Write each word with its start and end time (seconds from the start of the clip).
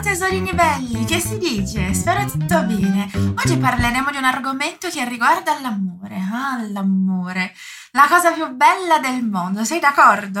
Ciao 0.00 0.12
tesorini 0.12 0.54
belli, 0.54 1.04
che 1.04 1.20
si 1.20 1.36
dice? 1.36 1.92
Spero 1.92 2.24
tutto 2.24 2.62
bene. 2.62 3.10
Oggi 3.36 3.58
parleremo 3.58 4.10
di 4.10 4.16
un 4.16 4.24
argomento 4.24 4.88
che 4.88 5.06
riguarda 5.06 5.60
l'amore. 5.60 6.16
Ah, 6.32 6.58
l'amore. 6.70 7.54
La 7.90 8.06
cosa 8.08 8.32
più 8.32 8.48
bella 8.48 8.98
del 8.98 9.22
mondo, 9.22 9.62
sei 9.62 9.78
d'accordo? 9.78 10.40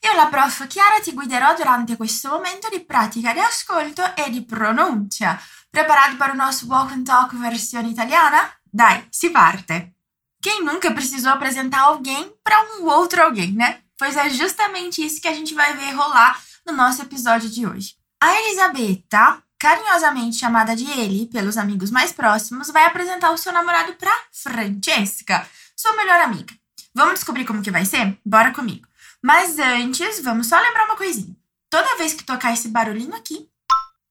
Io, 0.00 0.12
la 0.16 0.26
prof 0.26 0.66
Chiara, 0.66 0.98
ti 1.00 1.12
guiderò 1.12 1.54
durante 1.54 1.96
questo 1.96 2.30
momento 2.30 2.68
di 2.68 2.80
pratica 2.80 3.32
di 3.32 3.38
ascolto 3.38 4.16
e 4.16 4.28
di 4.28 4.44
pronuncia. 4.44 5.40
Preparati 5.70 6.16
para 6.16 6.32
o 6.32 6.34
nosso 6.34 6.66
Walk 6.66 6.90
and 6.90 7.06
Talk 7.06 7.36
versão 7.36 7.88
italiana? 7.88 8.58
Dai, 8.60 9.06
si 9.08 9.30
parte! 9.30 9.94
Quem 10.40 10.64
nunca 10.64 10.90
precisou 10.90 11.30
apresentar 11.30 11.82
alguém 11.82 12.34
para 12.42 12.60
um 12.80 12.86
outro 12.86 13.22
alguém, 13.22 13.52
né? 13.52 13.82
Pois 13.96 14.16
é 14.16 14.28
justamente 14.30 15.00
isso 15.06 15.20
que 15.20 15.28
a 15.28 15.32
gente 15.32 15.54
vai 15.54 15.76
ver 15.76 15.92
rolar 15.92 16.36
no 16.66 16.72
nosso 16.72 17.02
episódio 17.02 17.48
de 17.48 17.64
hoje. 17.64 17.95
A 18.18 18.40
Elisabetta, 18.40 19.42
carinhosamente 19.58 20.36
chamada 20.36 20.74
de 20.74 20.90
Eli 20.90 21.26
pelos 21.26 21.58
amigos 21.58 21.90
mais 21.90 22.12
próximos, 22.12 22.70
vai 22.70 22.86
apresentar 22.86 23.30
o 23.30 23.36
seu 23.36 23.52
namorado 23.52 23.92
para 23.94 24.10
Francesca, 24.32 25.46
sua 25.76 25.94
melhor 25.96 26.20
amiga. 26.22 26.54
Vamos 26.94 27.14
descobrir 27.14 27.44
como 27.44 27.62
que 27.62 27.70
vai 27.70 27.84
ser? 27.84 28.18
Bora 28.24 28.52
comigo. 28.52 28.88
Mas 29.22 29.58
antes, 29.58 30.22
vamos 30.22 30.46
só 30.46 30.58
lembrar 30.58 30.86
uma 30.86 30.96
coisinha. 30.96 31.36
Toda 31.68 31.96
vez 31.98 32.14
que 32.14 32.24
tocar 32.24 32.54
esse 32.54 32.68
barulhinho 32.68 33.14
aqui, 33.14 33.50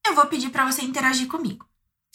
eu 0.06 0.14
vou 0.14 0.28
pedir 0.28 0.52
para 0.52 0.66
você 0.66 0.84
interagir 0.84 1.28
comigo. 1.28 1.68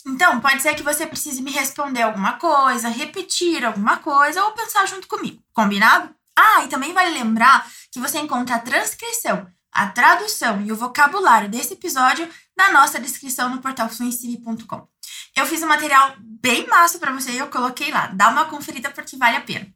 Então, 0.07 0.41
pode 0.41 0.63
ser 0.63 0.75
que 0.75 0.83
você 0.85 1.07
precise 1.07 1.43
me 1.43 1.51
responder 1.51 2.03
alguma 2.03 2.35
coisa, 2.35 2.89
repetir 2.89 3.65
alguma 3.65 3.97
coisa 3.97 4.45
ou 4.45 4.53
pensar 4.53 4.87
junto 4.87 5.09
comigo. 5.09 5.43
Combinado? 5.53 6.15
Ah, 6.39 6.65
e 6.65 6.69
também 6.69 6.93
vale 6.93 7.11
lembrar 7.11 7.69
que 7.91 7.99
você 7.99 8.19
encontra 8.21 8.57
a 8.57 8.61
transcrição 8.61 9.47
a 9.73 9.89
tradução 9.89 10.63
e 10.63 10.73
o 10.73 10.77
vocabulário 10.77 11.49
desse 11.49 11.75
episódio 11.75 12.29
na 12.57 12.71
nossa 12.73 13.01
descrição 13.01 13.49
no 13.49 13.61
portal 13.61 13.89
fluency.com. 13.89 14.89
Eu 15.37 15.47
fiz 15.47 15.63
um 15.63 15.67
material 15.67 16.15
bem 16.19 16.67
massa 16.67 16.99
para 16.99 17.13
você 17.13 17.33
e 17.33 17.39
eu 17.39 17.49
coloquei 17.49 17.91
lá. 17.91 18.11
Dá 18.13 18.29
uma 18.29 18.47
conferida 18.47 18.91
porque 18.91 19.17
vale 19.17 19.37
a 19.37 19.41
pena. 19.41 19.67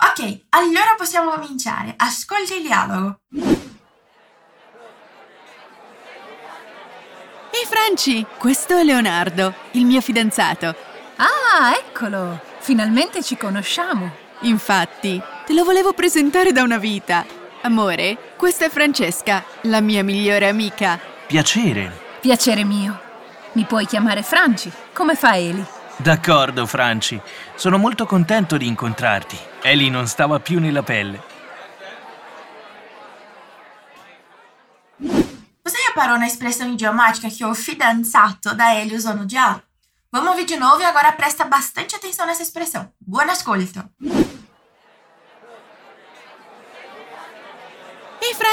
Ok, 0.00 0.46
allora 0.50 0.94
possiamo 0.96 1.30
cominciare. 1.32 1.94
Ascolta 1.98 2.54
il 2.54 2.62
dialogo. 2.62 3.20
Ehi 7.50 7.66
Franci, 7.66 8.24
questo 8.38 8.76
è 8.76 8.84
Leonardo, 8.84 9.54
il 9.72 9.84
mio 9.84 10.00
fidanzato. 10.00 10.74
Ah, 11.16 11.74
eccolo! 11.76 12.40
Finalmente 12.60 13.24
ci 13.24 13.36
conosciamo. 13.36 14.10
Infatti, 14.42 15.20
te 15.44 15.52
lo 15.52 15.64
volevo 15.64 15.92
presentare 15.92 16.52
da 16.52 16.62
una 16.62 16.78
vita. 16.78 17.26
Amore, 17.62 18.27
questa 18.38 18.66
è 18.66 18.70
Francesca, 18.70 19.44
la 19.62 19.80
mia 19.80 20.04
migliore 20.04 20.48
amica. 20.48 20.98
Piacere. 21.26 21.90
Piacere 22.20 22.62
mio. 22.62 22.98
Mi 23.54 23.64
puoi 23.64 23.84
chiamare 23.84 24.22
Franci, 24.22 24.70
come 24.92 25.16
fa 25.16 25.36
Eli? 25.36 25.62
D'accordo, 25.96 26.64
Franci. 26.64 27.20
Sono 27.56 27.78
molto 27.78 28.06
contento 28.06 28.56
di 28.56 28.68
incontrarti. 28.68 29.36
Eli 29.60 29.90
non 29.90 30.06
stava 30.06 30.38
più 30.38 30.60
nella 30.60 30.84
pelle. 30.84 31.20
Você 35.00 35.82
reparou 35.88 36.16
na 36.16 36.26
expressão 36.26 36.72
idiomática 36.72 37.28
que 37.28 37.44
o 37.44 37.52
fidanzato 37.54 38.54
da 38.54 38.72
Ellie 38.72 38.96
usou 38.96 39.14
no 39.14 39.26
diálogo? 39.26 39.62
Vamos 40.12 40.30
ouvir 40.30 40.46
de 40.46 40.56
novo 40.56 40.80
e 40.80 40.84
agora 40.84 41.12
presta 41.12 41.44
bastante 41.44 41.96
atenção 41.96 42.24
nessa 42.24 42.42
expressão. 42.42 42.88
Buon 43.00 43.28
ascolto! 43.28 43.84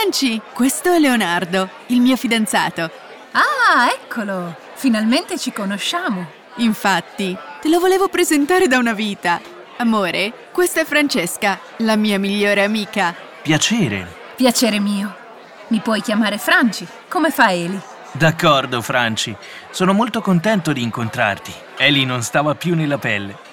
Franci, 0.05 0.39
questo 0.53 0.93
è 0.93 0.99
Leonardo, 0.99 1.67
il 1.87 1.99
mio 1.99 2.15
fidanzato. 2.15 2.91
Ah, 3.31 3.89
eccolo! 3.89 4.55
Finalmente 4.75 5.39
ci 5.39 5.51
conosciamo. 5.51 6.27
Infatti, 6.57 7.35
te 7.59 7.69
lo 7.69 7.79
volevo 7.79 8.07
presentare 8.07 8.67
da 8.67 8.77
una 8.77 8.93
vita. 8.93 9.41
Amore, 9.77 10.31
questa 10.51 10.81
è 10.81 10.85
Francesca, 10.85 11.59
la 11.77 11.95
mia 11.95 12.19
migliore 12.19 12.63
amica. 12.63 13.15
Piacere. 13.41 14.05
Piacere 14.35 14.79
mio. 14.79 15.15
Mi 15.69 15.79
puoi 15.79 16.03
chiamare 16.03 16.37
Franci, 16.37 16.85
come 17.07 17.31
fa 17.31 17.51
Eli? 17.51 17.81
D'accordo, 18.11 18.83
Franci. 18.83 19.35
Sono 19.71 19.93
molto 19.93 20.21
contento 20.21 20.71
di 20.71 20.83
incontrarti. 20.83 21.51
Eli 21.77 22.05
non 22.05 22.21
stava 22.21 22.53
più 22.53 22.75
nella 22.75 22.99
pelle. 22.99 23.44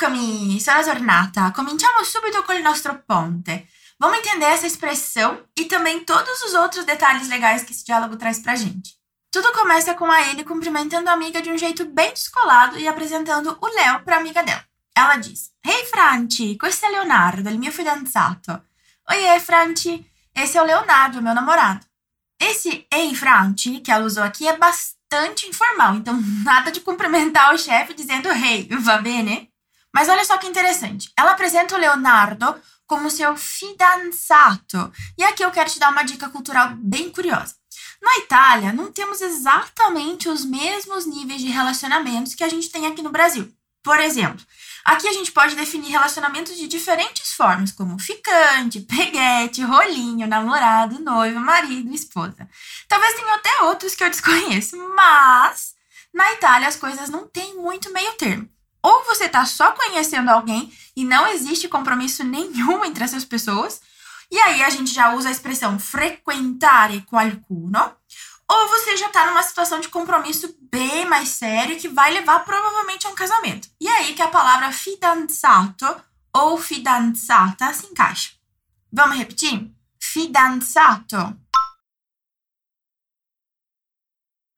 Eccomi, 0.00 0.60
sono 0.60 0.84
tornata. 0.84 1.50
Cominciamo 1.50 2.04
subito 2.04 2.44
com 2.44 2.52
o 2.52 2.62
nostro 2.62 3.02
ponte. 3.04 3.66
Vamos 3.98 4.18
entender 4.18 4.44
essa 4.44 4.64
expressão 4.64 5.42
e 5.58 5.64
também 5.64 6.04
todos 6.04 6.40
os 6.42 6.54
outros 6.54 6.84
detalhes 6.84 7.28
legais 7.28 7.64
que 7.64 7.72
esse 7.72 7.84
diálogo 7.84 8.16
traz 8.16 8.38
pra 8.38 8.54
gente. 8.54 8.94
Tudo 9.28 9.52
começa 9.52 9.94
com 9.94 10.08
a 10.08 10.22
ele 10.28 10.44
cumprimentando 10.44 11.10
a 11.10 11.14
amiga 11.14 11.42
de 11.42 11.50
um 11.50 11.58
jeito 11.58 11.84
bem 11.84 12.12
descolado 12.12 12.78
e 12.78 12.86
apresentando 12.86 13.58
o 13.60 13.66
Léo 13.66 14.04
pra 14.04 14.18
amiga 14.18 14.40
dela. 14.44 14.64
Ela 14.96 15.16
diz: 15.16 15.50
Hey 15.66 15.84
Franci, 15.86 16.56
questo 16.56 16.86
è 16.86 16.90
Leonardo, 16.90 17.50
il 17.50 17.58
mio 17.58 17.72
fidanzato. 17.72 18.62
Oiê, 19.10 19.40
Franci, 19.40 20.08
esse 20.32 20.56
é 20.56 20.62
o 20.62 20.64
Leonardo, 20.64 21.20
meu 21.20 21.34
namorado. 21.34 21.84
Esse 22.40 22.86
Ei 22.88 23.16
Franci 23.16 23.80
que 23.80 23.90
ela 23.90 24.04
usou 24.04 24.22
aqui 24.22 24.46
é 24.46 24.56
bastante 24.56 25.48
informal, 25.48 25.96
então 25.96 26.16
nada 26.44 26.70
de 26.70 26.82
cumprimentar 26.82 27.52
o 27.52 27.58
chefe 27.58 27.94
dizendo 27.94 28.28
Hey, 28.28 28.68
va 28.78 28.98
bene? 28.98 29.50
Mas 29.94 30.08
olha 30.08 30.24
só 30.24 30.36
que 30.38 30.46
interessante. 30.46 31.10
Ela 31.16 31.32
apresenta 31.32 31.74
o 31.74 31.78
Leonardo 31.78 32.54
como 32.86 33.10
seu 33.10 33.36
fidanzato. 33.36 34.92
E 35.16 35.22
aqui 35.22 35.44
eu 35.44 35.50
quero 35.50 35.70
te 35.70 35.78
dar 35.78 35.90
uma 35.90 36.02
dica 36.02 36.28
cultural 36.28 36.70
bem 36.76 37.10
curiosa. 37.10 37.54
Na 38.00 38.16
Itália, 38.18 38.72
não 38.72 38.92
temos 38.92 39.20
exatamente 39.20 40.28
os 40.28 40.44
mesmos 40.44 41.04
níveis 41.04 41.40
de 41.40 41.48
relacionamentos 41.48 42.34
que 42.34 42.44
a 42.44 42.48
gente 42.48 42.70
tem 42.70 42.86
aqui 42.86 43.02
no 43.02 43.10
Brasil. 43.10 43.52
Por 43.82 43.98
exemplo, 44.00 44.44
aqui 44.84 45.08
a 45.08 45.12
gente 45.12 45.32
pode 45.32 45.54
definir 45.54 45.90
relacionamentos 45.90 46.56
de 46.56 46.68
diferentes 46.68 47.32
formas, 47.32 47.72
como 47.72 47.98
ficante, 47.98 48.80
peguete, 48.80 49.62
rolinho, 49.62 50.26
namorado, 50.26 51.00
noivo, 51.00 51.40
marido, 51.40 51.92
esposa. 51.94 52.48
Talvez 52.86 53.14
tenha 53.14 53.34
até 53.34 53.62
outros 53.64 53.94
que 53.94 54.04
eu 54.04 54.10
desconheço, 54.10 54.76
mas 54.94 55.74
na 56.12 56.32
Itália 56.32 56.68
as 56.68 56.76
coisas 56.76 57.08
não 57.08 57.26
têm 57.26 57.56
muito 57.56 57.92
meio 57.92 58.12
termo. 58.14 58.48
Ou 58.82 59.04
você 59.04 59.24
está 59.24 59.44
só 59.44 59.72
conhecendo 59.72 60.30
alguém 60.30 60.72
e 60.94 61.04
não 61.04 61.26
existe 61.26 61.68
compromisso 61.68 62.24
nenhum 62.24 62.84
entre 62.84 63.04
essas 63.04 63.24
pessoas, 63.24 63.80
e 64.30 64.38
aí 64.38 64.62
a 64.62 64.70
gente 64.70 64.92
já 64.92 65.14
usa 65.14 65.28
a 65.28 65.32
expressão 65.32 65.78
frequentare 65.78 67.02
qualcuno, 67.02 67.96
ou 68.50 68.68
você 68.68 68.96
já 68.96 69.06
está 69.08 69.26
numa 69.26 69.42
situação 69.42 69.80
de 69.80 69.88
compromisso 69.88 70.56
bem 70.70 71.06
mais 71.06 71.28
sério 71.28 71.78
que 71.78 71.88
vai 71.88 72.12
levar 72.12 72.40
provavelmente 72.40 73.06
a 73.06 73.10
um 73.10 73.14
casamento. 73.14 73.68
E 73.80 73.86
aí 73.86 74.14
que 74.14 74.22
a 74.22 74.28
palavra 74.28 74.72
fidanzato 74.72 75.86
ou 76.32 76.56
fidanzata 76.56 77.72
se 77.74 77.86
encaixa. 77.86 78.32
Vamos 78.90 79.18
repetir? 79.18 79.70
Fidanzato. 80.00 81.38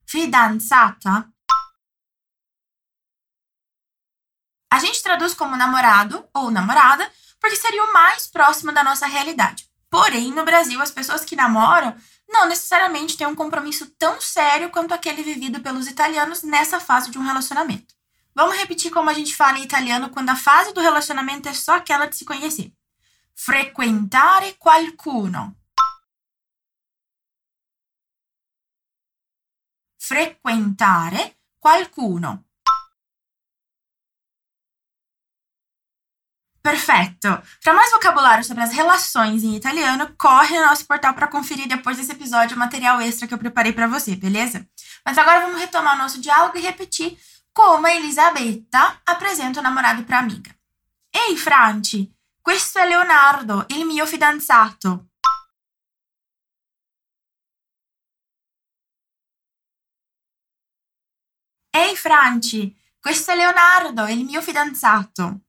Fidanzata 0.07 1.29
A 4.73 4.79
gente 4.79 5.03
traduz 5.03 5.35
como 5.35 5.57
namorado 5.57 6.25
ou 6.33 6.51
namorada 6.51 7.11
porque 7.41 7.57
seria 7.57 7.83
o 7.83 7.93
mais 7.93 8.27
próximo 8.29 8.71
da 8.71 8.85
nossa 8.85 9.07
realidade. 9.07 9.69
Porém, 9.91 10.31
no 10.31 10.45
Brasil, 10.45 10.81
as 10.81 10.93
pessoas 10.93 11.25
que 11.25 11.35
namoram 11.35 11.97
não 12.29 12.47
necessariamente 12.47 13.17
têm 13.17 13.27
um 13.27 13.35
compromisso 13.35 13.91
tão 13.99 14.21
sério 14.21 14.71
quanto 14.71 14.95
aquele 14.95 15.23
vivido 15.23 15.61
pelos 15.61 15.89
italianos 15.89 16.43
nessa 16.45 16.79
fase 16.79 17.11
de 17.11 17.19
um 17.19 17.23
relacionamento. 17.23 17.95
Vamos 18.33 18.57
repetir 18.57 18.93
como 18.93 19.11
a 19.11 19.13
gente 19.13 19.35
fala 19.35 19.59
em 19.59 19.65
italiano 19.65 20.11
quando 20.11 20.31
a 20.31 20.37
fase 20.37 20.73
do 20.73 20.81
relacionamento 20.81 21.49
é 21.49 21.55
só 21.55 21.75
aquela 21.75 22.07
de 22.07 22.17
se 22.17 22.25
conhecer. 22.25 22.73
Frequentare 23.35 24.55
qualcuno. 24.55 25.57
Frequentare 29.99 31.37
qualcuno. 31.59 32.45
Perfeito! 36.63 37.43
Para 37.65 37.75
mais 37.75 37.91
vocabulário 37.91 38.45
sobre 38.45 38.63
as 38.63 38.73
relações 38.73 39.43
em 39.43 39.57
italiano, 39.57 40.15
corre 40.19 40.59
no 40.59 40.67
nosso 40.67 40.87
portal 40.87 41.15
para 41.15 41.27
conferir 41.27 41.67
depois 41.67 41.97
desse 41.97 42.13
episódio 42.13 42.55
o 42.55 42.59
material 42.59 43.01
extra 43.01 43.27
que 43.27 43.33
eu 43.33 43.39
preparei 43.39 43.73
para 43.73 43.87
você, 43.87 44.15
beleza? 44.15 44.69
Mas 45.05 45.17
agora 45.17 45.41
vamos 45.41 45.59
retomar 45.59 45.95
o 45.95 45.99
nosso 45.99 46.21
diálogo 46.21 46.59
e 46.59 46.61
repetir 46.61 47.19
como 47.53 47.87
a 47.87 47.95
Elisabetta 47.95 49.01
apresenta 49.07 49.61
o 49.61 49.63
namorado 49.63 50.05
para 50.05 50.19
a 50.19 50.21
amiga. 50.21 50.55
Ehi 51.11 51.37
Franci, 51.37 52.15
questo 52.43 52.79
è 52.79 52.87
Leonardo, 52.87 53.65
il 53.71 53.87
mio 53.87 54.07
fidanzato. 54.07 55.09
Ehi 61.73 61.97
Franci, 61.97 62.77
questo 63.01 63.31
è 63.31 63.37
Leonardo, 63.37 64.07
il 64.09 64.25
mio 64.25 64.43
fidanzato. 64.43 65.41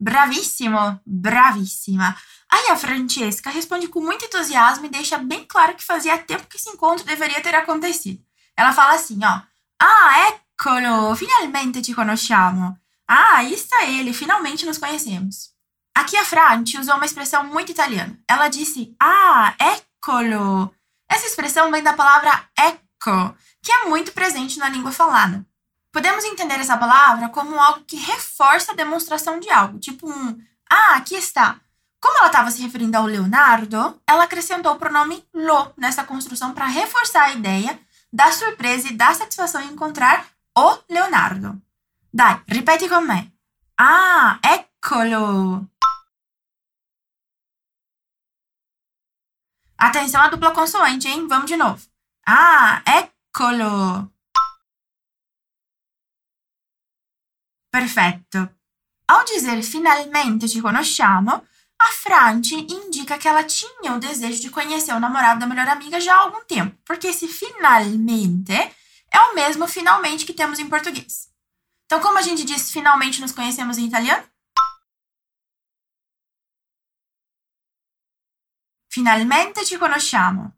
Bravissimo, 0.00 1.00
bravissima. 1.04 2.16
Aí 2.50 2.70
a 2.70 2.76
Francesca 2.76 3.50
responde 3.50 3.88
com 3.88 4.00
muito 4.00 4.24
entusiasmo 4.24 4.86
e 4.86 4.88
deixa 4.88 5.18
bem 5.18 5.44
claro 5.44 5.74
que 5.74 5.84
fazia 5.84 6.16
tempo 6.16 6.46
que 6.46 6.56
esse 6.56 6.70
encontro 6.70 7.04
deveria 7.04 7.40
ter 7.40 7.54
acontecido. 7.54 8.22
Ela 8.56 8.72
fala 8.72 8.94
assim, 8.94 9.18
ó: 9.24 9.42
"Ah, 9.80 10.28
eccolo, 10.28 11.14
finalmente 11.16 11.84
ci 11.84 11.94
conosciamo." 11.94 12.78
Ah, 13.08 13.38
aí 13.38 13.54
está 13.54 13.84
ele, 13.84 14.12
finalmente 14.12 14.66
nos 14.66 14.78
conhecemos. 14.78 15.50
Aqui 15.94 16.16
a 16.16 16.24
Franci 16.24 16.78
usou 16.78 16.94
uma 16.94 17.06
expressão 17.06 17.44
muito 17.44 17.72
italiana. 17.72 18.18
Ela 18.28 18.48
disse: 18.48 18.94
"Ah, 19.00 19.54
eccolo." 19.58 20.72
Essa 21.10 21.26
expressão 21.26 21.70
vem 21.70 21.82
da 21.82 21.94
palavra 21.94 22.48
ecco, 22.56 23.34
que 23.62 23.72
é 23.72 23.84
muito 23.86 24.12
presente 24.12 24.58
na 24.58 24.68
língua 24.68 24.92
falada. 24.92 25.44
Podemos 25.92 26.24
entender 26.24 26.60
essa 26.60 26.76
palavra 26.76 27.28
como 27.30 27.60
algo 27.60 27.84
que 27.84 27.96
reforça 27.96 28.72
a 28.72 28.74
demonstração 28.74 29.40
de 29.40 29.50
algo, 29.50 29.78
tipo 29.78 30.08
um 30.08 30.38
ah, 30.70 30.96
aqui 30.96 31.14
está. 31.14 31.60
Como 32.00 32.18
ela 32.18 32.26
estava 32.26 32.50
se 32.50 32.62
referindo 32.62 32.96
ao 32.96 33.06
Leonardo, 33.06 34.00
ela 34.06 34.24
acrescentou 34.24 34.72
o 34.72 34.78
pronome 34.78 35.24
lo 35.34 35.72
nessa 35.76 36.04
construção 36.04 36.52
para 36.52 36.66
reforçar 36.66 37.24
a 37.24 37.32
ideia 37.32 37.78
da 38.12 38.30
surpresa 38.30 38.88
e 38.88 38.96
da 38.96 39.12
satisfação 39.14 39.60
em 39.62 39.72
encontrar 39.72 40.26
o 40.56 40.78
Leonardo. 40.88 41.60
Dai, 42.12 42.42
ripeti 42.46 42.88
con 42.88 43.02
me. 43.02 43.32
Ah, 43.76 44.38
eccolo! 44.44 45.68
Atenção 49.76 50.20
à 50.20 50.28
dupla 50.28 50.52
consoante, 50.52 51.08
hein? 51.08 51.26
Vamos 51.28 51.46
de 51.46 51.56
novo. 51.56 51.80
Ah, 52.26 52.82
eccolo! 52.86 54.10
Perfetto. 57.70 58.38
Ao 59.06 59.24
dizer 59.24 59.62
finalmente 59.62 60.48
ci 60.48 60.60
conosciamo, 60.60 61.30
a 61.80 61.88
Franci 61.92 62.56
indica 62.56 63.16
que 63.18 63.28
ela 63.28 63.44
tinha 63.44 63.94
o 63.94 64.00
desejo 64.00 64.40
de 64.40 64.50
conhecer 64.50 64.92
o 64.92 65.00
namorado 65.00 65.40
da 65.40 65.46
melhor 65.46 65.68
amiga 65.68 66.00
já 66.00 66.14
há 66.14 66.20
algum 66.20 66.44
tempo, 66.44 66.76
porque 66.84 67.08
esse 67.08 67.28
finalmente 67.28 68.52
é 68.52 69.20
o 69.30 69.34
mesmo 69.34 69.66
finalmente 69.68 70.26
que 70.26 70.34
temos 70.34 70.58
em 70.58 70.68
português. 70.68 71.28
Então, 71.86 72.00
como 72.00 72.18
a 72.18 72.22
gente 72.22 72.44
diz 72.44 72.70
finalmente 72.70 73.20
nos 73.20 73.32
conhecemos 73.32 73.78
em 73.78 73.86
italiano? 73.86 74.26
Finalmente 78.90 79.64
ci 79.64 79.78
conosciamo. 79.78 80.52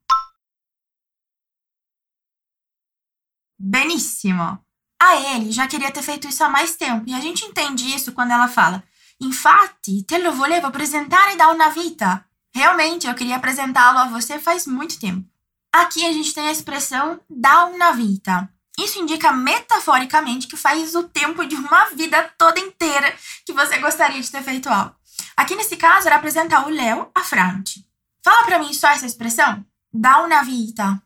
Benissimo. 3.58 4.64
A 5.02 5.16
ele 5.16 5.50
já 5.50 5.66
queria 5.66 5.90
ter 5.90 6.02
feito 6.02 6.28
isso 6.28 6.44
há 6.44 6.48
mais 6.48 6.76
tempo, 6.76 7.04
e 7.06 7.14
a 7.14 7.20
gente 7.20 7.44
entende 7.44 7.94
isso 7.94 8.12
quando 8.12 8.32
ela 8.32 8.48
fala: 8.48 8.84
Infatti, 9.18 10.02
te 10.02 10.18
lo 10.18 10.32
volevo 10.32 10.66
apresentare 10.66 11.36
da 11.36 11.48
una 11.48 11.70
vita. 11.70 12.24
Realmente, 12.54 13.06
eu 13.06 13.14
queria 13.14 13.36
apresentá-lo 13.36 13.98
a 13.98 14.08
você 14.08 14.38
faz 14.38 14.66
muito 14.66 14.98
tempo. 14.98 15.26
Aqui 15.72 16.04
a 16.04 16.12
gente 16.12 16.34
tem 16.34 16.48
a 16.48 16.52
expressão 16.52 17.20
da 17.30 17.66
una 17.66 17.92
vita. 17.92 18.48
Isso 18.78 18.98
indica 18.98 19.32
metaforicamente 19.32 20.46
que 20.46 20.56
faz 20.56 20.94
o 20.94 21.04
tempo 21.04 21.46
de 21.46 21.54
uma 21.54 21.86
vida 21.90 22.22
toda 22.36 22.60
inteira 22.60 23.14
que 23.46 23.52
você 23.52 23.78
gostaria 23.78 24.20
de 24.20 24.30
ter 24.30 24.42
feito 24.42 24.68
algo. 24.68 24.94
Aqui 25.36 25.54
nesse 25.54 25.76
caso 25.76 26.08
era 26.08 26.16
apresentar 26.16 26.66
o 26.66 26.70
Léo 26.70 27.10
a 27.14 27.22
Franti. 27.22 27.86
Fala 28.22 28.44
para 28.44 28.58
mim 28.58 28.72
só 28.72 28.88
essa 28.88 29.06
expressão. 29.06 29.64
Da 29.92 30.22
una 30.22 30.42
vita 30.42 31.00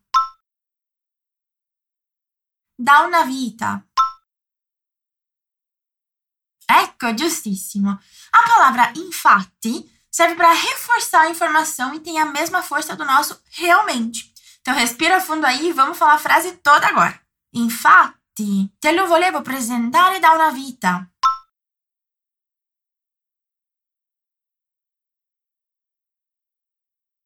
da 2.76 3.00
una 3.00 3.24
vita. 3.24 3.86
Ecco, 6.68 7.14
giustissimo. 7.14 7.90
A 8.32 8.42
palavra 8.48 8.92
infatti 8.96 9.90
serve 10.10 10.34
para 10.34 10.52
reforçar 10.52 11.22
a 11.22 11.30
informação 11.30 11.94
e 11.94 12.00
tem 12.00 12.18
a 12.18 12.24
mesma 12.24 12.62
força 12.62 12.96
do 12.96 13.04
nosso 13.04 13.40
realmente. 13.50 14.32
Então 14.60 14.74
respira 14.74 15.20
fundo 15.20 15.44
aí 15.44 15.68
e 15.68 15.72
vamos 15.72 15.98
falar 15.98 16.14
a 16.14 16.18
frase 16.18 16.56
toda 16.58 16.86
agora. 16.86 17.20
Infatti, 17.52 18.72
te 18.80 18.92
lo 18.92 19.06
volevo 19.06 19.42
presentare 19.42 20.20
da 20.20 20.32
una 20.32 20.50
vita. 20.50 21.10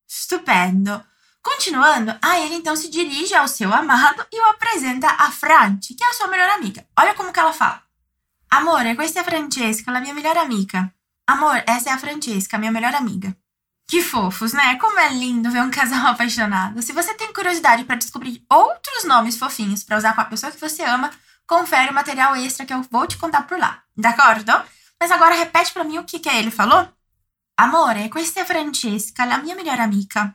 Stupendo. 0.06 1.04
Continuando, 1.48 2.14
a 2.20 2.38
ele 2.40 2.56
então 2.56 2.76
se 2.76 2.90
dirige 2.90 3.34
ao 3.34 3.48
seu 3.48 3.72
amado 3.72 4.22
e 4.30 4.38
o 4.38 4.44
apresenta 4.50 5.08
a 5.08 5.30
Franci, 5.30 5.94
que 5.94 6.04
é 6.04 6.08
a 6.08 6.12
sua 6.12 6.28
melhor 6.28 6.50
amiga. 6.50 6.86
Olha 6.96 7.14
como 7.14 7.32
que 7.32 7.40
ela 7.40 7.54
fala. 7.54 7.82
Amore, 8.50 8.94
questa 8.94 9.20
è 9.20 9.24
Francesca, 9.24 9.90
la 9.90 10.00
mia 10.00 10.12
melhor 10.12 10.36
amiga. 10.36 10.92
Amor, 11.26 11.62
essa 11.66 11.88
é 11.88 11.92
a 11.94 11.98
Francesca, 11.98 12.58
minha 12.58 12.70
melhor 12.70 12.94
amiga. 12.94 13.34
Que 13.88 14.02
fofos, 14.02 14.52
né? 14.52 14.76
Como 14.76 14.98
é 14.98 15.08
lindo 15.08 15.50
ver 15.50 15.62
um 15.62 15.70
casal 15.70 16.08
apaixonado. 16.12 16.82
Se 16.82 16.92
você 16.92 17.14
tem 17.14 17.32
curiosidade 17.32 17.84
para 17.84 17.96
descobrir 17.96 18.44
outros 18.50 19.04
nomes 19.04 19.38
fofinhos 19.38 19.82
para 19.82 19.96
usar 19.96 20.14
com 20.14 20.20
a 20.20 20.26
pessoa 20.26 20.52
que 20.52 20.60
você 20.60 20.82
ama, 20.84 21.10
confere 21.46 21.90
o 21.90 21.94
material 21.94 22.36
extra 22.36 22.66
que 22.66 22.74
eu 22.74 22.82
vou 22.90 23.06
te 23.06 23.16
contar 23.16 23.46
por 23.46 23.58
lá. 23.58 23.82
D'accordo? 23.96 24.52
Mas 25.00 25.10
agora 25.10 25.34
repete 25.34 25.72
para 25.72 25.84
mim 25.84 25.96
o 25.96 26.04
que, 26.04 26.18
que 26.18 26.28
ele 26.28 26.50
falou. 26.50 26.86
Amore, 27.56 28.10
questa 28.10 28.40
è 28.40 28.44
Francesca, 28.44 29.24
la 29.24 29.38
mia 29.38 29.56
melhor 29.56 29.80
amiga. 29.80 30.34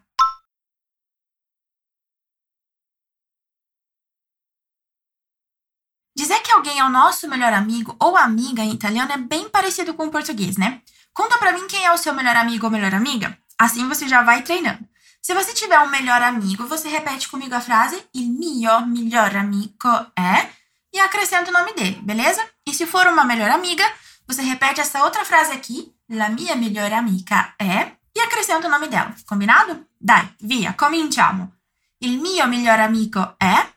Dizer 6.24 6.40
que 6.40 6.54
alguém 6.54 6.80
é 6.80 6.86
o 6.86 6.90
nosso 6.90 7.28
melhor 7.28 7.52
amigo 7.52 7.98
ou 8.00 8.16
amiga 8.16 8.62
em 8.62 8.72
italiano 8.72 9.12
é 9.12 9.18
bem 9.18 9.50
parecido 9.50 9.94
com 9.94 10.06
o 10.06 10.10
português, 10.10 10.56
né? 10.56 10.82
Conta 11.14 11.38
pra 11.38 11.52
mim 11.52 11.68
quem 11.68 11.84
é 11.84 11.92
o 11.92 11.98
seu 11.98 12.14
melhor 12.14 12.38
amigo 12.38 12.66
ou 12.66 12.72
melhor 12.72 12.96
amiga. 12.96 13.38
Assim 13.60 13.90
você 13.90 14.08
já 14.08 14.22
vai 14.22 14.42
treinando. 14.42 14.88
Se 15.22 15.34
você 15.34 15.54
tiver 15.54 15.78
um 15.82 15.90
melhor 15.90 16.22
amigo, 16.22 16.66
você 16.66 16.88
repete 16.88 17.28
comigo 17.28 17.54
a 17.54 17.60
frase 17.60 18.02
il 18.14 18.30
mio 18.30 18.86
melhor 18.86 19.36
amigo 19.36 19.90
é 20.18 20.48
e 20.94 21.00
acrescenta 21.02 21.50
o 21.50 21.54
nome 21.54 21.74
dele, 21.74 22.00
beleza? 22.02 22.42
E 22.66 22.74
se 22.74 22.86
for 22.86 23.06
uma 23.08 23.26
melhor 23.26 23.52
amiga, 23.52 23.84
você 24.26 24.42
repete 24.42 24.80
essa 24.80 25.04
outra 25.04 25.26
frase 25.26 25.52
aqui, 25.52 25.94
la 26.10 26.30
mia 26.30 26.56
melhor 26.56 26.94
amiga 26.94 27.54
é 27.60 27.92
e 28.16 28.22
acrescenta 28.22 28.70
o 28.70 28.72
nome 28.72 28.88
dela, 28.88 29.14
combinado? 29.26 29.86
Dai, 30.00 30.30
via, 30.40 30.72
cominciamo. 30.72 31.52
Il 32.00 32.18
mio 32.22 32.48
melhor 32.48 32.80
amigo 32.80 33.20
é 33.42 33.74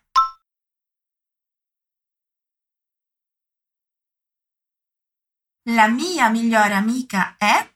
La 5.69 5.89
mia 5.89 6.29
migliore 6.29 6.75
amica 6.75 7.35
è? 7.37 7.75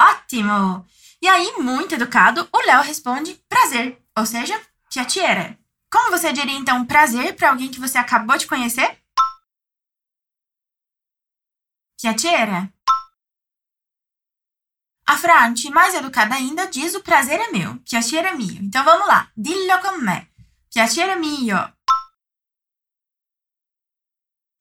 Ótimo! 0.00 0.86
E 1.20 1.28
aí, 1.28 1.58
muito 1.58 1.96
educado, 1.96 2.48
o 2.50 2.60
Léo 2.60 2.80
responde 2.80 3.34
prazer, 3.46 4.02
ou 4.16 4.24
seja, 4.24 4.58
piacere. 4.88 5.58
Como 5.92 6.10
você 6.10 6.32
diria 6.32 6.56
então 6.56 6.86
prazer 6.86 7.36
para 7.36 7.50
alguém 7.50 7.70
que 7.70 7.78
você 7.78 7.98
acabou 7.98 8.38
de 8.38 8.46
conhecer? 8.46 8.98
Piacere. 12.00 12.72
A 15.06 15.18
Franci, 15.18 15.68
mais 15.68 15.92
educada 15.92 16.36
ainda, 16.36 16.66
diz 16.68 16.94
o 16.94 17.02
prazer 17.02 17.38
é 17.38 17.50
meu, 17.50 17.78
piacere 17.80 18.28
é 18.28 18.34
mio. 18.34 18.62
Então 18.62 18.82
vamos 18.82 19.06
lá, 19.06 19.30
dillo 19.36 19.78
con 19.82 19.98
me. 19.98 20.26
Piacere 20.72 21.16
mio. 21.16 21.58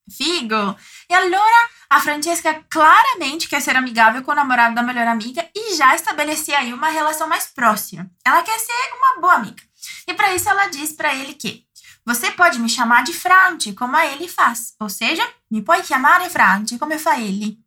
Figo! 0.10 0.76
E 1.10 1.14
allora 1.14 1.70
a 1.90 2.00
Francesca 2.00 2.64
claramente 2.70 3.48
quer 3.48 3.62
ser 3.62 3.76
amigável 3.76 4.22
com 4.24 4.32
o 4.32 4.36
namorado 4.36 4.76
da 4.76 4.84
melhor 4.84 5.08
amiga 5.08 5.48
e 5.56 5.76
já 5.76 5.96
estabelecer 5.96 6.56
aí 6.56 6.74
uma 6.74 6.90
relação 6.90 7.28
mais 7.28 7.48
próxima. 7.48 8.10
Ela 8.26 8.44
quer 8.44 8.60
ser 8.60 8.94
uma 8.98 9.22
boa 9.22 9.34
amiga. 9.36 9.64
E 10.08 10.14
para 10.14 10.34
isso 10.34 10.50
ela 10.50 10.68
diz 10.68 10.92
para 10.92 11.14
ele 11.16 11.34
que 11.34 11.66
você 12.06 12.32
pode 12.32 12.60
me 12.60 12.70
chamar 12.70 13.04
de 13.04 13.14
Franci, 13.14 13.74
como 13.74 13.96
a 13.96 14.06
ele 14.06 14.28
faz. 14.28 14.74
Ou 14.80 14.90
seja, 14.90 15.28
me 15.50 15.62
pode 15.62 15.88
chamar 15.88 16.22
de 16.22 16.30
Franci, 16.30 16.80
como 16.80 16.98
fa 16.98 17.20
ele. 17.20 17.60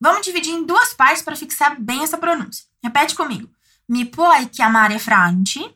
Vamos 0.00 0.24
dividir 0.24 0.52
em 0.54 0.64
duas 0.64 0.94
partes 0.94 1.22
para 1.22 1.36
fixar 1.36 1.78
bem 1.78 2.02
essa 2.02 2.16
pronúncia. 2.16 2.64
Repete 2.82 3.14
comigo. 3.14 3.50
Mi 3.88 4.04
puoi 4.04 4.48
chiamare 4.50 4.98
Franci? 4.98 5.74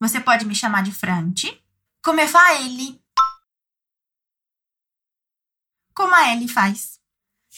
Você 0.00 0.18
pode 0.20 0.46
me 0.46 0.54
chamar 0.54 0.82
de 0.82 0.92
Franti. 0.92 1.62
Come 2.02 2.26
fa 2.26 2.54
ele? 2.54 2.98
Como 5.94 6.14
a 6.14 6.32
ele 6.32 6.48
faz. 6.48 6.98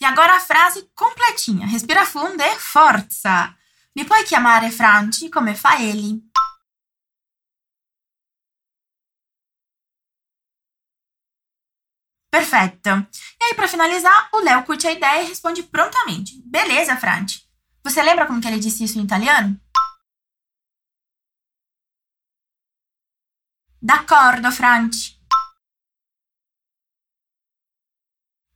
E 0.01 0.05
agora 0.05 0.35
a 0.35 0.41
frase 0.41 0.91
completinha. 0.97 1.65
Respira 1.65 2.05
fundo 2.05 2.43
e 2.43 2.59
forza. 2.59 3.57
Mi 3.95 4.05
puoi 4.05 4.27
chiamare 4.27 4.69
Franci 4.73 5.31
come 5.31 5.55
fa 5.55 5.81
ele? 5.81 6.21
Perfetto. 12.29 12.89
E 13.41 13.45
aí, 13.45 13.55
para 13.55 13.69
finalizar, 13.69 14.29
o 14.33 14.41
Léo 14.41 14.65
curte 14.65 14.89
a 14.89 14.93
ideia 14.93 15.23
e 15.23 15.29
responde 15.29 15.63
prontamente. 15.63 16.43
Beleza, 16.45 16.97
Franci. 16.97 17.45
Você 17.85 18.03
lembra 18.03 18.27
como 18.27 18.41
que 18.41 18.49
ele 18.49 18.59
disse 18.59 18.83
isso 18.83 18.99
em 18.99 19.05
italiano? 19.05 19.61
D'accordo, 23.83 24.53
Franci. 24.53 25.19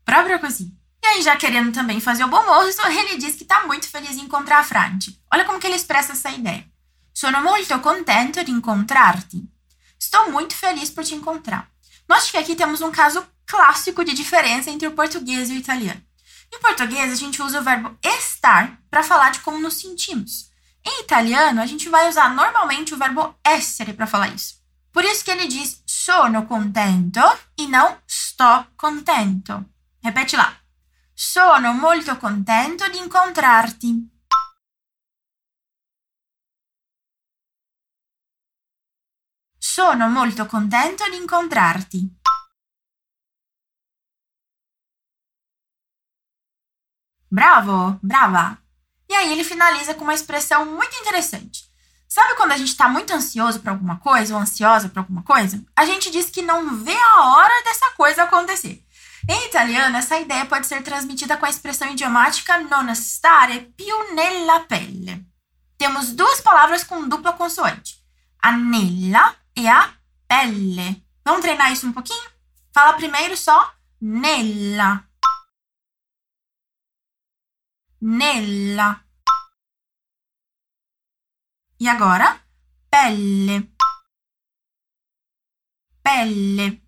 Proprio 0.05 0.39
così. 0.39 0.73
E 1.03 1.07
aí, 1.09 1.23
já 1.23 1.37
querendo 1.37 1.73
também 1.73 2.01
fazer 2.01 2.23
o 2.23 2.29
bom 2.29 2.47
moço, 2.47 2.81
ele 2.87 3.17
diz 3.17 3.35
que 3.35 3.43
está 3.43 3.67
muito 3.67 3.89
feliz 3.89 4.17
em 4.17 4.21
encontrar 4.21 4.61
a 4.61 4.65
Franci. 4.65 5.21
Olha 5.33 5.45
como 5.45 5.59
que 5.59 5.67
ele 5.67 5.75
expressa 5.75 6.13
essa 6.13 6.31
ideia. 6.31 6.65
Sono 7.13 7.43
molto 7.43 7.77
contento 7.81 8.45
di 8.45 8.53
incontrarti. 8.53 9.43
Estou 9.99 10.31
muito 10.31 10.55
feliz 10.55 10.91
por 10.91 11.03
te 11.03 11.17
encontrar. 11.17 11.69
Note 12.09 12.31
que 12.31 12.37
aqui 12.37 12.55
temos 12.55 12.81
um 12.81 12.93
caso 12.93 13.27
clássico 13.47 14.05
de 14.05 14.15
diferença 14.15 14.71
entre 14.71 14.87
o 14.87 14.93
português 14.93 15.51
e 15.51 15.55
o 15.55 15.57
italiano. 15.57 16.01
Em 16.55 16.61
português, 16.61 17.11
a 17.11 17.17
gente 17.17 17.43
usa 17.43 17.61
o 17.61 17.65
verbo 17.65 17.99
estar 18.01 18.81
para 18.89 19.03
falar 19.03 19.31
de 19.31 19.41
como 19.41 19.59
nos 19.59 19.75
sentimos. 19.75 20.53
Em 20.85 21.01
italiano, 21.01 21.61
a 21.61 21.67
gente 21.67 21.89
vai 21.89 22.09
usar 22.09 22.33
normalmente 22.33 22.95
o 22.95 22.97
verbo 22.97 23.35
essere 23.45 23.93
para 23.93 24.07
falar 24.07 24.29
isso. 24.29 24.65
Por 24.97 25.05
isso 25.05 25.27
que 25.27 25.31
ele 25.31 25.47
diz 25.47 25.83
sono 25.85 26.47
contento 26.47 27.21
e 27.59 27.69
não 27.69 28.01
sto 28.07 28.73
contento. 28.79 29.53
Repete 30.03 30.37
lá. 30.37 30.59
Sono 31.15 31.75
molto 31.75 32.17
contento 32.17 32.89
di 32.89 32.97
incontrarti. 32.97 34.09
Sono 39.59 40.09
molto 40.09 40.47
contento 40.47 41.05
di 41.11 41.17
incontrarti. 41.17 42.19
Bravo, 47.29 47.99
brava. 48.01 48.65
E 49.07 49.15
aí 49.15 49.31
ele 49.31 49.45
finaliza 49.45 49.95
com 49.95 50.05
uma 50.05 50.15
expressão 50.15 50.65
muito 50.65 50.97
interessante. 50.97 51.66
Sabe 52.17 52.35
quando 52.35 52.53
a 52.53 52.57
gente 52.57 52.69
está 52.69 52.89
muito 52.89 53.13
ansioso 53.13 53.61
para 53.61 53.73
alguma 53.73 53.99
coisa 53.99 54.35
ou 54.35 54.41
ansiosa 54.41 54.89
para 54.89 55.03
alguma 55.03 55.23
coisa? 55.23 55.63
A 55.77 55.85
gente 55.85 56.11
diz 56.11 56.31
que 56.31 56.41
não 56.41 56.75
vê 56.83 56.97
a 56.97 57.25
hora 57.27 57.63
dessa 57.63 57.91
coisa 57.91 58.23
acontecer. 58.23 58.83
Em 59.29 59.45
italiano, 59.49 59.99
essa 59.99 60.19
ideia 60.19 60.47
pode 60.47 60.67
ser 60.67 60.83
transmitida 60.83 61.37
com 61.37 61.45
a 61.45 61.51
expressão 61.51 61.91
idiomática 61.91 62.57
non 62.57 62.89
stare 62.95 63.71
più 63.77 64.15
nella 64.15 64.61
pelle. 64.61 65.27
Temos 65.77 66.15
duas 66.15 66.41
palavras 66.41 66.83
com 66.85 67.07
dupla 67.07 67.35
consoante, 67.35 68.03
a 68.43 68.51
nella 68.51 69.37
e 69.55 69.69
a 69.69 69.95
pelle. 70.27 71.05
Vamos 71.23 71.43
treinar 71.43 71.71
isso 71.71 71.87
um 71.87 71.93
pouquinho? 71.93 72.31
Fala 72.73 72.95
primeiro 72.95 73.37
só 73.37 73.75
nella. 74.01 75.05
Nella. 78.01 79.06
E 81.79 81.89
agora? 81.89 82.41
Pelle. 82.89 83.75
Pelle. 86.01 86.83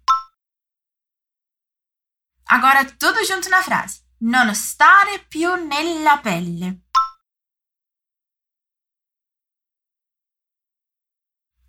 Agora 2.45 2.85
tudo 2.85 3.23
junto 3.23 3.49
na 3.51 3.63
frase. 3.63 4.03
Non 4.21 4.55
stare 4.55 5.25
più 5.29 5.55
nella 5.67 6.19
pelle. 6.19 6.85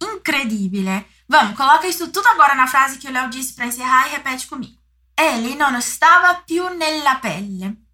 Incredibile! 0.02 1.08
Vamos, 1.28 1.56
coloca 1.56 1.88
isso 1.88 2.10
tudo 2.10 2.28
agora 2.30 2.56
na 2.56 2.68
frase 2.68 2.98
que 2.98 3.08
o 3.08 3.12
Léo 3.12 3.30
disse 3.30 3.54
para 3.54 3.66
encerrar 3.66 4.08
e 4.08 4.16
repete 4.16 4.48
comigo. 4.48 4.80
Ele 5.16 5.56
non 5.56 5.80
stava 5.82 6.42
più 6.42 6.70
nella 6.70 7.20
pelle. 7.20 7.89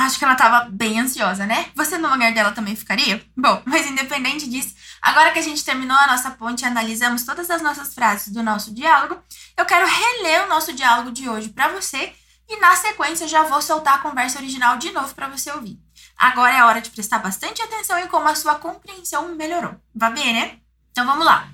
Acho 0.00 0.18
que 0.18 0.24
ela 0.24 0.32
estava 0.32 0.64
bem 0.70 0.98
ansiosa, 0.98 1.46
né? 1.46 1.70
Você 1.74 1.98
no 1.98 2.08
lugar 2.08 2.32
dela 2.32 2.52
também 2.52 2.74
ficaria? 2.74 3.22
Bom, 3.36 3.62
mas 3.66 3.86
independente 3.86 4.48
disso, 4.48 4.74
agora 5.02 5.30
que 5.30 5.38
a 5.38 5.42
gente 5.42 5.62
terminou 5.62 5.96
a 5.96 6.06
nossa 6.06 6.30
ponte 6.30 6.62
e 6.62 6.64
analisamos 6.64 7.24
todas 7.24 7.50
as 7.50 7.60
nossas 7.60 7.92
frases 7.92 8.32
do 8.32 8.42
nosso 8.42 8.72
diálogo, 8.72 9.22
eu 9.58 9.66
quero 9.66 9.86
reler 9.86 10.44
o 10.44 10.48
nosso 10.48 10.72
diálogo 10.72 11.10
de 11.10 11.28
hoje 11.28 11.50
para 11.50 11.68
você 11.68 12.14
e 12.48 12.58
na 12.58 12.74
sequência 12.76 13.28
já 13.28 13.42
vou 13.42 13.60
soltar 13.60 13.96
a 13.96 13.98
conversa 13.98 14.38
original 14.38 14.78
de 14.78 14.90
novo 14.90 15.14
para 15.14 15.28
você 15.28 15.52
ouvir. 15.52 15.78
Agora 16.16 16.56
é 16.56 16.64
hora 16.64 16.80
de 16.80 16.88
prestar 16.88 17.18
bastante 17.18 17.60
atenção 17.60 17.98
em 17.98 18.08
como 18.08 18.26
a 18.26 18.34
sua 18.34 18.54
compreensão 18.54 19.34
melhorou. 19.34 19.76
Vai 19.94 20.14
bem, 20.14 20.32
né? 20.32 20.58
Então 20.92 21.04
vamos 21.04 21.26
lá. 21.26 21.46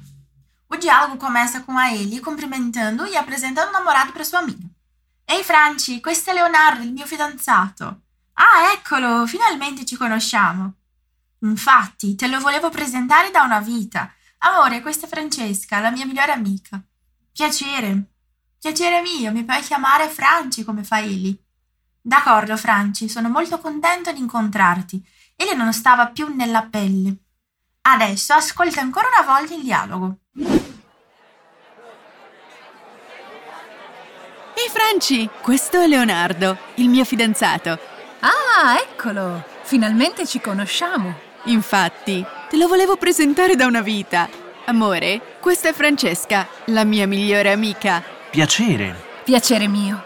O 0.70 0.76
diálogo 0.76 1.16
começa 1.16 1.60
com 1.60 1.76
a 1.76 1.92
ele 1.92 2.20
cumprimentando 2.20 3.08
e 3.08 3.16
apresentando 3.16 3.70
o 3.70 3.72
namorado 3.72 4.12
para 4.12 4.24
sua 4.24 4.38
amiga. 4.38 4.64
Ehi 5.28 5.42
Franci, 5.42 6.00
questo 6.00 6.30
è 6.30 6.32
Leonardo, 6.32 6.84
il 6.84 6.92
mio 6.92 7.06
fidanzato. 7.08 8.05
Ah, 8.38 8.72
eccolo, 8.74 9.26
finalmente 9.26 9.86
ci 9.86 9.96
conosciamo. 9.96 10.74
Infatti, 11.40 12.14
te 12.14 12.26
lo 12.26 12.38
volevo 12.38 12.68
presentare 12.68 13.30
da 13.30 13.42
una 13.42 13.60
vita. 13.60 14.12
Amore, 14.38 14.82
questa 14.82 15.06
è 15.06 15.08
Francesca, 15.08 15.80
la 15.80 15.90
mia 15.90 16.04
migliore 16.04 16.32
amica. 16.32 16.80
Piacere. 17.32 18.10
Piacere 18.60 19.00
mio, 19.00 19.32
mi 19.32 19.44
puoi 19.44 19.62
chiamare 19.62 20.08
Franci 20.08 20.64
come 20.64 20.84
fa 20.84 20.98
Eli. 20.98 21.38
D'accordo, 22.00 22.58
Franci, 22.58 23.08
sono 23.08 23.30
molto 23.30 23.58
contento 23.58 24.12
di 24.12 24.20
incontrarti. 24.20 25.02
Eli 25.34 25.54
non 25.54 25.72
stava 25.72 26.08
più 26.08 26.34
nella 26.34 26.62
pelle. 26.62 27.16
Adesso 27.82 28.34
ascolta 28.34 28.80
ancora 28.80 29.08
una 29.16 29.26
volta 29.32 29.54
il 29.54 29.62
dialogo. 29.62 30.18
Ehi 34.54 34.68
Franci, 34.70 35.28
questo 35.40 35.80
è 35.80 35.86
Leonardo, 35.86 36.58
il 36.76 36.88
mio 36.88 37.04
fidanzato. 37.04 37.94
Ah, 38.28 38.80
eccolo! 38.80 39.44
Finalmente 39.62 40.26
ci 40.26 40.40
conosciamo. 40.40 41.14
Infatti, 41.44 42.26
te 42.48 42.56
lo 42.56 42.66
volevo 42.66 42.96
presentare 42.96 43.54
da 43.54 43.66
una 43.66 43.82
vita. 43.82 44.28
Amore, 44.64 45.36
questa 45.38 45.68
è 45.68 45.72
Francesca, 45.72 46.48
la 46.66 46.82
mia 46.82 47.06
migliore 47.06 47.52
amica. 47.52 48.02
Piacere. 48.28 49.04
Piacere 49.22 49.68
mio. 49.68 50.02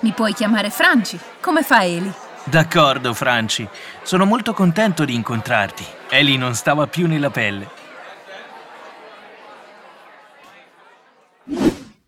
Mi 0.00 0.10
puoi 0.10 0.34
chiamare 0.34 0.70
Franci, 0.70 1.16
come 1.40 1.62
fa 1.62 1.84
Eli? 1.84 2.12
D'accordo, 2.42 3.14
Franci. 3.14 3.68
Sono 4.02 4.24
molto 4.24 4.52
contento 4.52 5.04
di 5.04 5.14
incontrarti. 5.14 5.86
Eli 6.08 6.36
non 6.36 6.56
stava 6.56 6.88
più 6.88 7.06
nella 7.06 7.30
pelle. 7.30 7.70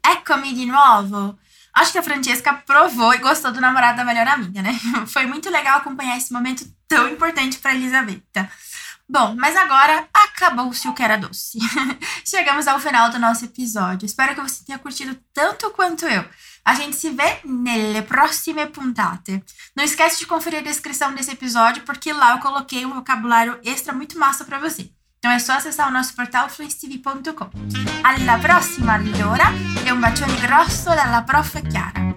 Eccomi 0.01 0.55
di 0.55 0.67
nuovo! 0.67 1.37
Acho 1.75 1.93
que 1.93 1.99
a 1.99 2.03
Francesca 2.03 2.53
provou 2.53 3.15
e 3.15 3.19
gostou 3.19 3.51
do 3.51 3.61
namorado 3.61 3.97
da 3.97 4.05
melhor 4.05 4.29
amiga, 4.29 4.61
né? 4.61 4.79
Foi 5.09 5.27
muito 5.27 5.49
legal 5.49 5.79
acompanhar 5.79 6.17
esse 6.19 6.33
momento 6.33 6.65
tão 6.87 7.09
importante 7.09 7.59
para 7.59 7.75
Elisabetta. 7.75 8.51
Bom, 9.09 9.35
mas 9.37 9.57
agora 9.57 10.09
acabou-se 10.13 10.87
o 10.89 10.95
que 10.95 11.03
era 11.03 11.19
doce. 11.19 11.59
Chegamos 12.25 12.67
ao 12.67 12.81
final 12.81 13.11
do 13.11 13.19
nosso 13.19 13.45
episódio. 13.45 14.07
Espero 14.07 14.35
que 14.35 14.41
você 14.41 14.65
tenha 14.65 14.79
curtido 14.79 15.19
tanto 15.35 15.71
quanto 15.71 16.07
eu. 16.07 16.25
A 16.65 16.75
gente 16.75 16.97
se 16.97 17.11
vê 17.11 17.41
nelle 17.45 18.03
prossime 18.03 18.67
puntate. 18.67 19.43
Não 19.77 19.85
esquece 19.85 20.19
de 20.19 20.27
conferir 20.27 20.61
a 20.61 20.63
descrição 20.63 21.15
desse 21.15 21.33
episódio, 21.33 21.83
porque 21.83 22.13
lá 22.13 22.33
eu 22.33 22.39
coloquei 22.39 22.87
um 22.87 22.95
vocabulário 22.95 23.59
extra 23.65 23.93
muito 23.93 24.19
massa 24.19 24.45
para 24.45 24.59
você. 24.59 24.91
Então 25.25 25.31
é 25.31 25.39
só 25.39 25.53
acessar 25.53 25.87
o 25.87 25.93
nosso 25.93 26.17
portal 26.17 26.49
fluencytv.com. 26.49 27.49
Alla 28.03 28.39
prossima 28.39 28.95
allora 28.95 29.45
e 29.87 29.93
un 29.93 30.01
bacione 30.01 30.35
grosso 30.41 30.87
dalla 30.87 31.23
prof 31.23 31.63
Chiara. 31.71 32.13